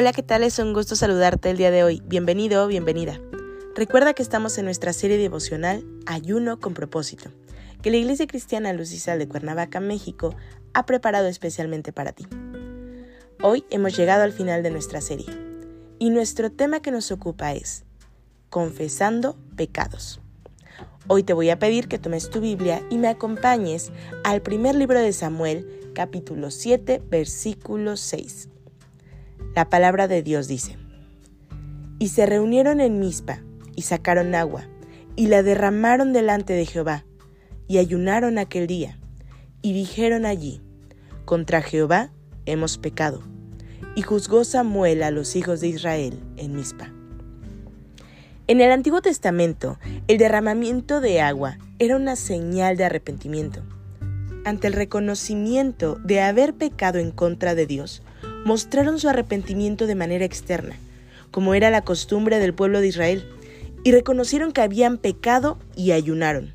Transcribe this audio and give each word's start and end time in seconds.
Hola, 0.00 0.12
¿qué 0.12 0.22
tal? 0.22 0.44
Es 0.44 0.60
un 0.60 0.74
gusto 0.74 0.94
saludarte 0.94 1.50
el 1.50 1.56
día 1.56 1.72
de 1.72 1.82
hoy. 1.82 2.00
Bienvenido 2.06 2.68
bienvenida. 2.68 3.20
Recuerda 3.74 4.14
que 4.14 4.22
estamos 4.22 4.56
en 4.56 4.64
nuestra 4.64 4.92
serie 4.92 5.18
devocional 5.18 5.84
Ayuno 6.06 6.60
con 6.60 6.72
propósito, 6.72 7.30
que 7.82 7.90
la 7.90 7.96
Iglesia 7.96 8.28
Cristiana 8.28 8.72
Luz 8.72 8.92
y 8.92 9.00
Sal 9.00 9.18
de 9.18 9.26
Cuernavaca, 9.26 9.80
México, 9.80 10.36
ha 10.72 10.86
preparado 10.86 11.26
especialmente 11.26 11.92
para 11.92 12.12
ti. 12.12 12.28
Hoy 13.42 13.64
hemos 13.70 13.96
llegado 13.96 14.22
al 14.22 14.32
final 14.32 14.62
de 14.62 14.70
nuestra 14.70 15.00
serie 15.00 15.26
y 15.98 16.10
nuestro 16.10 16.52
tema 16.52 16.78
que 16.78 16.92
nos 16.92 17.10
ocupa 17.10 17.52
es 17.54 17.82
Confesando 18.50 19.36
pecados. 19.56 20.20
Hoy 21.08 21.24
te 21.24 21.32
voy 21.32 21.50
a 21.50 21.58
pedir 21.58 21.88
que 21.88 21.98
tomes 21.98 22.30
tu 22.30 22.40
Biblia 22.40 22.86
y 22.88 22.98
me 22.98 23.08
acompañes 23.08 23.90
al 24.22 24.42
primer 24.42 24.76
libro 24.76 25.00
de 25.00 25.12
Samuel, 25.12 25.90
capítulo 25.92 26.52
7, 26.52 27.02
versículo 27.10 27.96
6. 27.96 28.50
La 29.54 29.68
palabra 29.68 30.08
de 30.08 30.22
Dios 30.22 30.48
dice, 30.48 30.76
Y 31.98 32.08
se 32.08 32.26
reunieron 32.26 32.80
en 32.80 32.98
Mizpa, 33.00 33.40
y 33.74 33.82
sacaron 33.82 34.34
agua, 34.34 34.68
y 35.16 35.26
la 35.26 35.42
derramaron 35.42 36.12
delante 36.12 36.52
de 36.52 36.66
Jehová, 36.66 37.04
y 37.66 37.78
ayunaron 37.78 38.38
aquel 38.38 38.66
día, 38.66 38.98
y 39.62 39.72
dijeron 39.72 40.26
allí, 40.26 40.60
Contra 41.24 41.60
Jehová 41.60 42.10
hemos 42.46 42.78
pecado. 42.78 43.22
Y 43.94 44.02
juzgó 44.02 44.44
Samuel 44.44 45.02
a 45.02 45.10
los 45.10 45.36
hijos 45.36 45.60
de 45.60 45.68
Israel 45.68 46.18
en 46.36 46.54
Mizpa. 46.54 46.92
En 48.46 48.62
el 48.62 48.70
Antiguo 48.70 49.02
Testamento, 49.02 49.78
el 50.06 50.16
derramamiento 50.16 51.02
de 51.02 51.20
agua 51.20 51.58
era 51.78 51.96
una 51.96 52.16
señal 52.16 52.78
de 52.78 52.84
arrepentimiento. 52.84 53.62
Ante 54.46 54.68
el 54.68 54.72
reconocimiento 54.72 55.96
de 55.96 56.22
haber 56.22 56.54
pecado 56.54 56.98
en 56.98 57.10
contra 57.10 57.54
de 57.54 57.66
Dios, 57.66 58.02
mostraron 58.48 58.98
su 58.98 59.10
arrepentimiento 59.10 59.86
de 59.86 59.94
manera 59.94 60.24
externa, 60.24 60.74
como 61.30 61.52
era 61.52 61.68
la 61.68 61.82
costumbre 61.82 62.38
del 62.38 62.54
pueblo 62.54 62.80
de 62.80 62.88
Israel, 62.88 63.28
y 63.84 63.92
reconocieron 63.92 64.52
que 64.52 64.62
habían 64.62 64.96
pecado 64.96 65.58
y 65.76 65.92
ayunaron. 65.92 66.54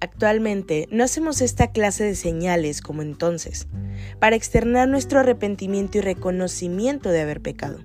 Actualmente 0.00 0.88
no 0.90 1.04
hacemos 1.04 1.42
esta 1.42 1.70
clase 1.70 2.04
de 2.04 2.14
señales 2.14 2.80
como 2.80 3.02
entonces, 3.02 3.66
para 4.20 4.36
externar 4.36 4.88
nuestro 4.88 5.20
arrepentimiento 5.20 5.98
y 5.98 6.00
reconocimiento 6.00 7.10
de 7.10 7.20
haber 7.20 7.42
pecado. 7.42 7.80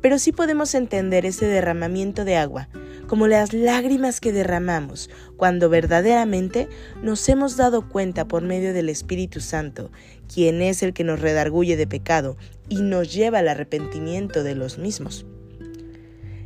Pero 0.00 0.18
sí 0.18 0.32
podemos 0.32 0.74
entender 0.74 1.26
ese 1.26 1.44
derramamiento 1.44 2.24
de 2.24 2.38
agua 2.38 2.70
como 3.10 3.26
las 3.26 3.52
lágrimas 3.52 4.20
que 4.20 4.30
derramamos 4.30 5.10
cuando 5.36 5.68
verdaderamente 5.68 6.68
nos 7.02 7.28
hemos 7.28 7.56
dado 7.56 7.88
cuenta 7.88 8.28
por 8.28 8.44
medio 8.44 8.72
del 8.72 8.88
Espíritu 8.88 9.40
Santo, 9.40 9.90
quien 10.32 10.62
es 10.62 10.84
el 10.84 10.92
que 10.92 11.02
nos 11.02 11.18
redarguye 11.18 11.76
de 11.76 11.88
pecado 11.88 12.36
y 12.68 12.82
nos 12.82 13.12
lleva 13.12 13.40
al 13.40 13.48
arrepentimiento 13.48 14.44
de 14.44 14.54
los 14.54 14.78
mismos. 14.78 15.26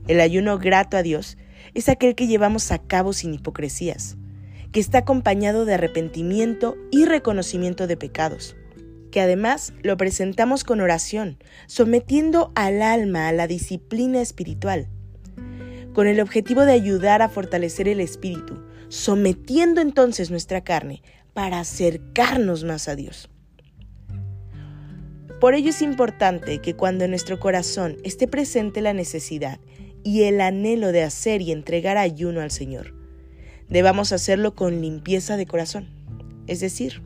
El 0.08 0.22
ayuno 0.22 0.56
grato 0.58 0.96
a 0.96 1.02
Dios 1.02 1.36
es 1.74 1.90
aquel 1.90 2.14
que 2.14 2.28
llevamos 2.28 2.72
a 2.72 2.78
cabo 2.78 3.12
sin 3.12 3.34
hipocresías, 3.34 4.16
que 4.72 4.80
está 4.80 5.00
acompañado 5.00 5.66
de 5.66 5.74
arrepentimiento 5.74 6.78
y 6.90 7.04
reconocimiento 7.04 7.86
de 7.86 7.98
pecados 7.98 8.56
que 9.10 9.20
además 9.20 9.74
lo 9.84 9.96
presentamos 9.96 10.64
con 10.64 10.80
oración, 10.80 11.38
sometiendo 11.68 12.50
al 12.56 12.82
alma 12.82 13.28
a 13.28 13.32
la 13.32 13.46
disciplina 13.46 14.20
espiritual, 14.20 14.88
con 15.94 16.08
el 16.08 16.20
objetivo 16.20 16.62
de 16.66 16.72
ayudar 16.72 17.22
a 17.22 17.28
fortalecer 17.30 17.88
el 17.88 18.00
espíritu, 18.00 18.62
sometiendo 18.88 19.80
entonces 19.80 20.30
nuestra 20.30 20.62
carne 20.62 21.02
para 21.32 21.60
acercarnos 21.60 22.64
más 22.64 22.88
a 22.88 22.96
Dios. 22.96 23.30
Por 25.40 25.54
ello 25.54 25.70
es 25.70 25.82
importante 25.82 26.60
que 26.60 26.74
cuando 26.74 27.04
en 27.04 27.10
nuestro 27.10 27.38
corazón 27.38 27.96
esté 28.02 28.28
presente 28.28 28.82
la 28.82 28.92
necesidad 28.92 29.60
y 30.02 30.22
el 30.22 30.40
anhelo 30.40 30.92
de 30.92 31.02
hacer 31.02 31.40
y 31.42 31.52
entregar 31.52 31.96
ayuno 31.96 32.40
al 32.40 32.50
Señor, 32.50 32.94
debamos 33.68 34.12
hacerlo 34.12 34.54
con 34.54 34.80
limpieza 34.80 35.36
de 35.36 35.46
corazón, 35.46 35.88
es 36.46 36.60
decir, 36.60 37.02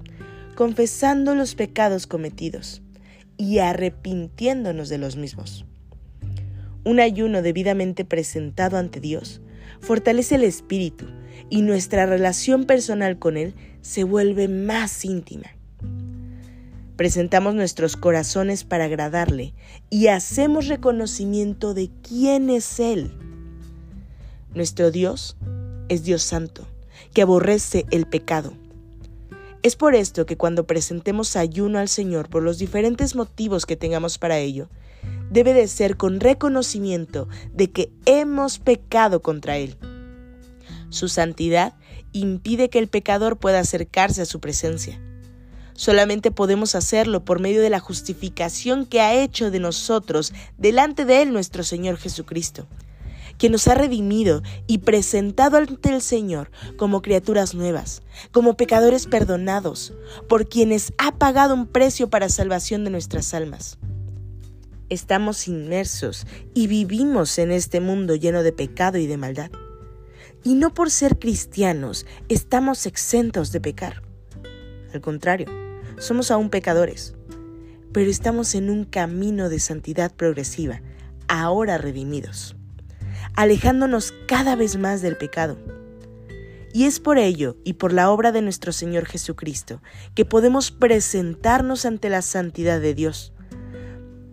confesando 0.55 1.35
los 1.35 1.55
pecados 1.55 2.07
cometidos 2.07 2.83
y 3.37 3.59
arrepintiéndonos 3.59 4.89
de 4.89 4.99
los 4.99 5.17
mismos. 5.17 5.65
Un 6.85 7.01
ayuno 7.01 7.43
debidamente 7.43 8.05
presentado 8.05 8.77
ante 8.77 9.01
Dios 9.01 9.41
fortalece 9.81 10.37
el 10.37 10.45
espíritu 10.45 11.07
y 11.51 11.63
nuestra 11.63 12.07
relación 12.07 12.65
personal 12.65 13.19
con 13.19 13.37
Él 13.37 13.55
se 13.81 14.05
vuelve 14.05 14.49
más 14.49 15.05
íntima. 15.05 15.47
Presentamos 16.97 17.55
nuestros 17.55 17.97
corazones 17.97 18.65
para 18.65 18.85
agradarle 18.85 19.55
y 19.89 20.09
hacemos 20.09 20.67
reconocimiento 20.67 21.75
de 21.75 21.91
quién 22.03 22.51
es 22.51 22.81
Él. 22.81 23.13
Nuestro 24.55 24.91
Dios 24.91 25.37
es 25.89 26.03
Dios 26.03 26.23
Santo, 26.23 26.67
que 27.13 27.23
aborrece 27.23 27.87
el 27.91 28.07
pecado 28.07 28.53
es 29.63 29.75
por 29.75 29.95
esto 29.95 30.25
que 30.25 30.37
cuando 30.37 30.67
presentemos 30.67 31.35
ayuno 31.35 31.79
al 31.79 31.89
Señor 31.89 32.29
por 32.29 32.43
los 32.43 32.59
diferentes 32.59 33.17
motivos 33.17 33.67
que 33.67 33.77
tengamos 33.77 34.17
para 34.17 34.39
ello, 34.39 34.69
debe 35.31 35.55
de 35.55 35.69
ser 35.69 35.97
con 35.97 36.21
reconocimiento 36.21 37.29
de 37.53 37.71
que 37.71 37.93
hemos 38.07 38.59
pecado 38.59 39.23
contra 39.23 39.57
Él. 39.57 39.77
Su 40.91 41.09
santidad 41.09 41.75
impide 42.13 42.71
que 42.71 42.79
el 42.79 42.89
pecador 42.89 43.39
pueda 43.39 43.61
acercarse 43.61 44.23
a 44.23 44.27
su 44.27 44.41
presencia. 44.41 45.01
Solamente 45.75 46.31
podemos 46.31 46.75
hacerlo 46.75 47.25
por 47.25 47.41
medio 47.41 47.63
de 47.63 47.71
la 47.71 47.79
justificación 47.79 48.87
que 48.87 49.01
ha 49.01 49.15
hecho 49.15 49.51
de 49.51 49.61
nosotros 49.61 50.33
delante 50.57 51.05
de 51.05 51.23
Él 51.23 51.33
nuestro 51.33 51.63
Señor 51.63 51.99
Jesucristo 51.99 52.67
que 53.39 53.49
nos 53.49 53.69
ha 53.69 53.75
redimido 53.75 54.43
y 54.67 54.79
presentado 54.79 55.57
ante 55.57 55.95
el 55.95 56.03
Señor 56.03 56.51
como 56.77 57.01
criaturas 57.03 57.55
nuevas, 57.55 58.03
como 58.33 58.57
pecadores 58.57 59.07
perdonados, 59.07 59.95
por 60.29 60.49
quienes 60.49 60.93
ha 60.99 61.13
pagado 61.13 61.55
un 61.55 61.67
precio 61.67 62.11
para 62.11 62.29
salvación 62.29 62.85
de 62.85 62.91
nuestras 62.91 63.33
almas. 63.33 63.79
Estamos 64.89 65.49
inmersos 65.49 66.27
y 66.55 66.67
vivimos 66.67 67.39
en 67.39 67.51
este 67.51 67.81
mundo 67.81 68.15
lleno 68.15 68.43
de 68.43 68.53
pecado 68.53 68.99
y 68.99 69.07
de 69.07 69.17
maldad. 69.17 69.51
Y 70.45 70.55
no 70.55 70.73
por 70.73 70.91
ser 70.91 71.19
cristianos 71.19 72.07
estamos 72.29 72.87
exentos 72.87 73.53
de 73.53 73.61
pecar. 73.61 74.03
Al 74.95 75.01
contrario, 75.01 75.49
somos 75.99 76.31
aún 76.31 76.49
pecadores, 76.49 77.15
pero 77.93 78.11
estamos 78.11 78.55
en 78.55 78.71
un 78.71 78.85
camino 78.85 79.49
de 79.49 79.61
santidad 79.61 80.15
progresiva, 80.15 80.81
ahora 81.29 81.77
redimidos 81.79 82.57
alejándonos 83.39 84.13
cada 84.27 84.57
vez 84.57 84.77
más 84.79 85.01
del 85.01 85.17
pecado. 85.17 85.59
Y 86.75 86.87
es 86.87 86.99
por 86.99 87.19
ello 87.19 87.57
y 87.63 87.75
por 87.75 87.93
la 87.93 88.11
obra 88.11 88.33
de 88.33 88.43
nuestro 88.43 88.73
Señor 88.73 89.07
Jesucristo 89.07 89.81
que 90.17 90.25
podemos 90.25 90.73
presentarnos 90.73 91.85
ante 91.85 92.11
la 92.11 92.23
santidad 92.23 92.81
de 92.81 92.95
Dios. 92.95 93.33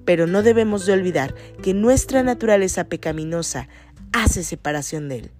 Pero 0.05 0.27
no 0.27 0.43
debemos 0.43 0.85
de 0.85 0.93
olvidar 0.93 1.35
que 1.61 1.73
nuestra 1.73 2.23
naturaleza 2.23 2.85
pecaminosa 2.85 3.67
hace 4.13 4.43
separación 4.43 5.09
de 5.09 5.17
Él. 5.17 5.31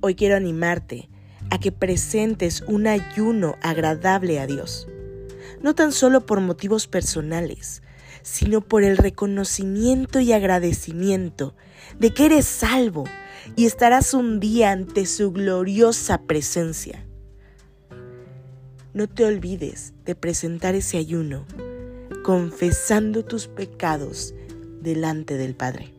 Hoy 0.00 0.14
quiero 0.14 0.36
animarte 0.36 1.08
a 1.50 1.58
que 1.58 1.72
presentes 1.72 2.62
un 2.62 2.86
ayuno 2.86 3.56
agradable 3.62 4.38
a 4.40 4.46
Dios, 4.46 4.86
no 5.62 5.74
tan 5.74 5.92
solo 5.92 6.26
por 6.26 6.40
motivos 6.40 6.86
personales, 6.86 7.82
sino 8.22 8.60
por 8.60 8.82
el 8.82 8.96
reconocimiento 8.96 10.20
y 10.20 10.32
agradecimiento 10.32 11.54
de 11.98 12.12
que 12.12 12.26
eres 12.26 12.44
salvo 12.44 13.04
y 13.54 13.66
estarás 13.66 14.14
un 14.14 14.40
día 14.40 14.72
ante 14.72 15.06
su 15.06 15.32
gloriosa 15.32 16.22
presencia. 16.22 17.06
No 18.92 19.08
te 19.08 19.24
olvides 19.24 19.92
de 20.04 20.14
presentar 20.14 20.74
ese 20.74 20.96
ayuno, 20.98 21.46
confesando 22.26 23.24
tus 23.24 23.46
pecados 23.46 24.34
delante 24.80 25.36
del 25.36 25.54
Padre. 25.54 25.94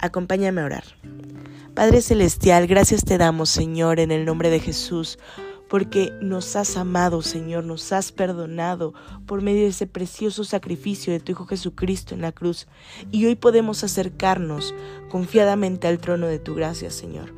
Acompáñame 0.00 0.60
a 0.60 0.64
orar. 0.64 0.82
Padre 1.72 2.02
Celestial, 2.02 2.66
gracias 2.66 3.04
te 3.04 3.16
damos, 3.16 3.48
Señor, 3.48 4.00
en 4.00 4.10
el 4.10 4.24
nombre 4.24 4.50
de 4.50 4.58
Jesús 4.58 5.20
porque 5.68 6.10
nos 6.20 6.56
has 6.56 6.76
amado, 6.76 7.22
Señor, 7.22 7.62
nos 7.62 7.92
has 7.92 8.10
perdonado 8.10 8.92
por 9.24 9.40
medio 9.40 9.62
de 9.62 9.68
ese 9.68 9.86
precioso 9.86 10.42
sacrificio 10.42 11.12
de 11.12 11.20
tu 11.20 11.30
Hijo 11.30 11.46
Jesucristo 11.46 12.16
en 12.16 12.22
la 12.22 12.32
cruz. 12.32 12.66
Y 13.12 13.26
hoy 13.26 13.36
podemos 13.36 13.84
acercarnos 13.84 14.74
confiadamente 15.10 15.86
al 15.86 15.98
trono 15.98 16.26
de 16.26 16.40
tu 16.40 16.56
gracia, 16.56 16.90
Señor. 16.90 17.32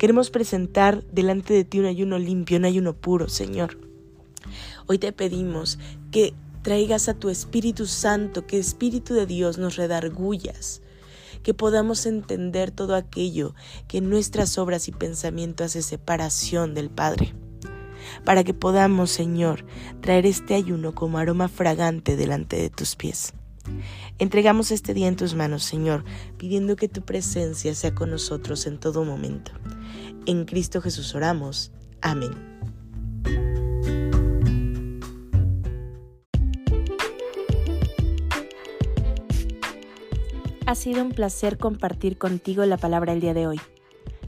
Queremos 0.00 0.30
presentar 0.30 1.04
delante 1.12 1.54
de 1.54 1.62
ti 1.62 1.78
un 1.78 1.86
ayuno 1.86 2.18
limpio, 2.18 2.58
un 2.58 2.64
ayuno 2.64 2.92
puro, 2.92 3.28
Señor. 3.28 3.78
Hoy 4.88 4.98
te 4.98 5.12
pedimos 5.12 5.78
que 6.10 6.34
traigas 6.62 7.08
a 7.08 7.14
tu 7.14 7.28
Espíritu 7.28 7.86
Santo, 7.86 8.46
que 8.46 8.58
Espíritu 8.58 9.14
de 9.14 9.26
Dios 9.26 9.58
nos 9.58 9.76
redargullas, 9.76 10.82
que 11.42 11.54
podamos 11.54 12.06
entender 12.06 12.70
todo 12.70 12.94
aquello 12.94 13.54
que 13.88 13.98
en 13.98 14.10
nuestras 14.10 14.58
obras 14.58 14.88
y 14.88 14.92
pensamientos 14.92 15.66
hace 15.66 15.82
separación 15.82 16.74
del 16.74 16.90
Padre, 16.90 17.34
para 18.24 18.44
que 18.44 18.54
podamos, 18.54 19.10
Señor, 19.10 19.64
traer 20.00 20.26
este 20.26 20.54
ayuno 20.54 20.94
como 20.94 21.18
aroma 21.18 21.48
fragante 21.48 22.16
delante 22.16 22.56
de 22.56 22.70
tus 22.70 22.96
pies. 22.96 23.32
Entregamos 24.18 24.70
este 24.70 24.94
día 24.94 25.08
en 25.08 25.16
tus 25.16 25.34
manos, 25.34 25.62
Señor, 25.62 26.04
pidiendo 26.36 26.76
que 26.76 26.88
tu 26.88 27.02
presencia 27.02 27.74
sea 27.74 27.94
con 27.94 28.10
nosotros 28.10 28.66
en 28.66 28.78
todo 28.78 29.04
momento. 29.04 29.52
En 30.26 30.44
Cristo 30.44 30.80
Jesús 30.80 31.14
oramos. 31.14 31.72
Amén. 32.02 32.49
Ha 40.70 40.76
sido 40.76 41.02
un 41.02 41.10
placer 41.10 41.58
compartir 41.58 42.16
contigo 42.16 42.64
la 42.64 42.76
palabra 42.76 43.12
el 43.12 43.20
día 43.20 43.34
de 43.34 43.48
hoy. 43.48 43.60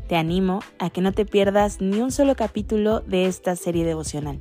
Te 0.09 0.17
animo 0.17 0.59
a 0.81 0.91
que 0.91 1.00
no 1.00 1.12
te 1.12 1.25
pierdas 1.25 1.81
ni 1.81 2.00
un 2.00 2.11
solo 2.11 2.35
capítulo 2.35 2.99
de 2.99 3.27
esta 3.27 3.55
serie 3.55 3.85
devocional. 3.85 4.41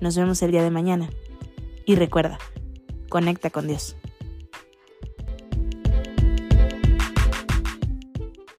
Nos 0.00 0.16
vemos 0.16 0.42
el 0.42 0.50
día 0.50 0.64
de 0.64 0.72
mañana. 0.72 1.08
Y 1.86 1.94
recuerda, 1.94 2.38
conecta 3.10 3.50
con 3.50 3.68
Dios. 3.68 3.94